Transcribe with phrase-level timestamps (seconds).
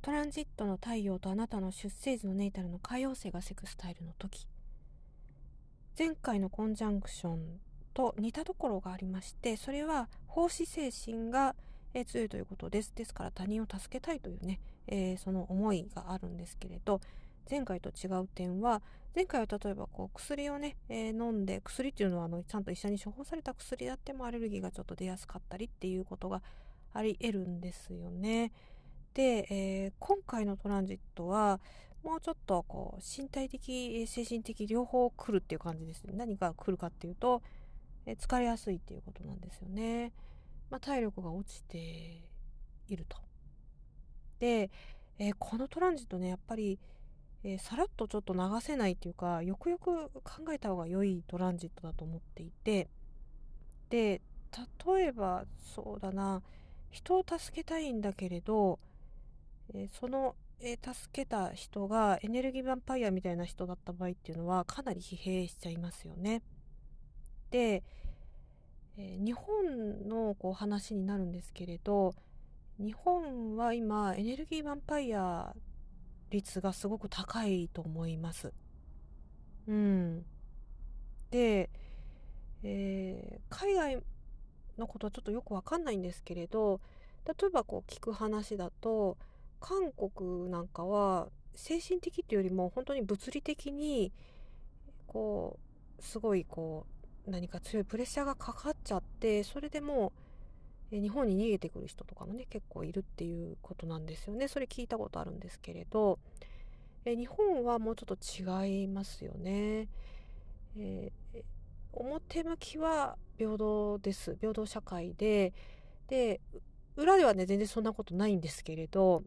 [0.00, 4.46] トランジットの太陽とあなたの出生時のネイタルの海洋星がセクスタイルの時
[5.98, 7.40] 前回のコンジャンクション
[7.94, 11.56] と似たところがありましてそれは奉仕精神が
[12.06, 17.00] 強いということですですから他人を助けたいというね、えー、その思いがあるんですけれど
[17.50, 18.82] 前回と違う点は
[19.16, 26.42] 前回は例えばこう薬をね、えー、飲んで薬っていうのはあのちゃんと医者に処方された薬であってもアレルギーがちょっと出やすかったりっていうことが
[26.92, 28.52] あり得るんですよね。
[29.18, 31.58] で、えー、今回のトランジットは
[32.04, 36.12] もうちょっとこう身体的精神的両方来るっていう感じですね。
[36.14, 37.42] 何が来るかっていうと、
[38.06, 40.12] えー、疲れやすいっていうことなんですよね、
[40.70, 42.28] まあ、体力が落ちて
[42.86, 43.18] いると。
[44.38, 44.70] で、
[45.18, 46.78] えー、このトランジットねやっぱり
[47.42, 52.88] えー、さらっとちょっと流せないっていうかよくよく考えた方が良いトランジットだと思っていて
[53.90, 54.20] で
[54.86, 56.42] 例えばそうだな
[56.90, 58.78] 人を助けたいんだけれど、
[59.74, 66.42] え、その、え、助けた人がエネルギーヴァンパイアみたいな人だった場合っていうのはかなり疲弊しちゃいますよね。
[67.50, 67.84] で、
[68.96, 72.14] え日本のこう話になるんですけれど
[72.78, 75.54] 日本は今エネルギーヴァンパイア
[76.30, 78.52] 率がすごく高いと思います。
[79.66, 80.24] うん。
[81.30, 81.70] で、
[82.62, 84.02] えー、海外
[84.78, 86.80] のことはちょっとよくわかんないんですけれど
[87.26, 89.16] 例えばこう聞く話だと
[89.60, 94.12] 韓国なんかは精神的っていうよりも本当に物理的に
[95.06, 95.58] こ
[95.98, 96.86] うすごいこ
[97.26, 100.12] う何か強いプレッシャーがかかっちゃってそれでも
[100.92, 104.48] う日本に逃げてくる人とかもね結構いるっていうことなんですよね。
[104.48, 106.18] それ聞いたことあるんですけれど
[107.04, 109.88] え日本はもうちょっと違いますよね、
[110.76, 111.42] えー、
[111.92, 114.36] 表向きは平等です。
[114.40, 115.52] 平等社会で。
[116.08, 116.40] で
[116.96, 119.22] 裏ではね全然そんなことないんですけれど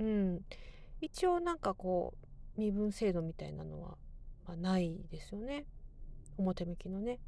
[0.00, 0.44] うん。
[1.00, 2.14] 一応なんかこ
[2.56, 3.96] う身分制度みたいなのは、
[4.46, 5.66] まあ、ないですよね。
[6.38, 7.18] 表向きのね。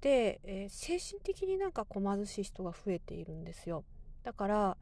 [0.00, 3.84] で、えー、精神的になんかこう貧しい人が増えているんですよ。
[4.22, 4.76] だから、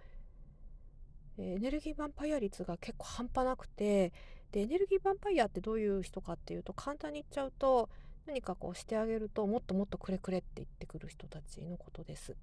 [1.39, 4.13] え、エネルギーヴァンパイア率が結構半端なくて
[4.53, 7.89] でエネルギーヴァンパイアってどういう人かっていうと簡単に言っちゃうと
[8.27, 12.37] 何かこうしてあげるともっともっとくれくれって言ってくる人たちのことです。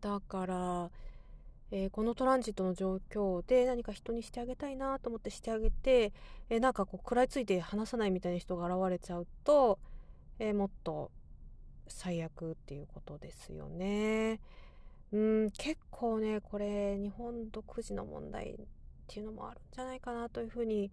[0.00, 0.90] だから、
[1.70, 6.12] えー、このトランジットの状況で何か人にしてあげたいなと思ってしてあげて、
[6.48, 9.78] えー、なんかこう食らいついて話さないみたいな人が現れちゃうと
[10.38, 11.10] えー、もっと
[11.88, 14.40] 最悪っていうことですよね。
[15.10, 18.56] うん結構ねこれ日本独自の問題っ
[19.06, 20.90] ていうのもあるんじゃないかなというふうに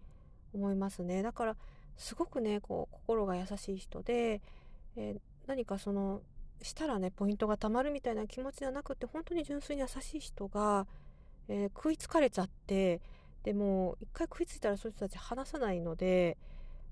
[0.53, 1.21] 思いますね。
[1.21, 1.57] だから
[1.97, 4.41] すごくねこう心が優しい人で、
[4.95, 5.15] え、
[5.47, 6.21] 何かその
[6.61, 10.87] したらねポイントがたまるみたいな気持ちじゃなくて本当に純粋に優しい人が、
[11.47, 13.01] えー、食いつかれちゃって
[13.43, 16.37] でも一回食いついたらそういう人たち話さないので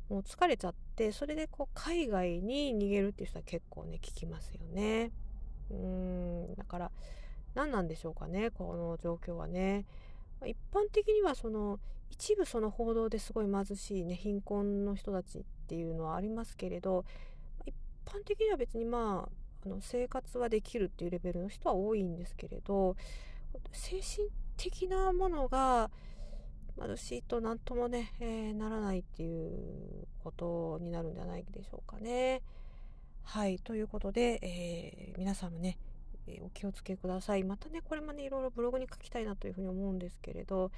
[0.09, 5.11] もう疲れちゃってそれでこう海外に逃げるっていう人は結構ね聞きますよね。
[5.71, 6.91] うんだから
[7.55, 9.85] 何なんでしょうかねこの状況はね。
[10.45, 17.05] 一般的にはその一部その報道ですごい貧しいね貧困の人たちっていうのはありますけれど
[17.65, 17.73] 一
[18.05, 22.95] 般的には別にまああの生活はできるっていうレベルの人は多いんですけれど
[23.71, 25.89] 精神的なものが
[26.81, 32.41] 貧しいと何ともね、えー、ならないっていうことになるんじゃないでしょうかね。
[33.23, 33.59] はい。
[33.59, 35.77] ということで、えー、皆さんもね、
[36.27, 37.43] え、お気をつけください。
[37.43, 40.71] またね、これもね、いろいろブログに書きたいなというふうに思うんですけれど、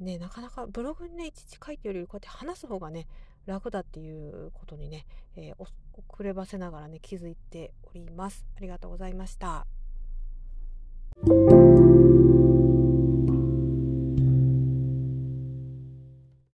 [0.00, 3.06] ね、なかなかブログにね、いちいち書いてるより、こうやって話す方がね、
[3.46, 8.46] 楽だっていうことにね、えー、遅ればせながらね、気づいております。
[8.56, 9.77] ありがとうございました。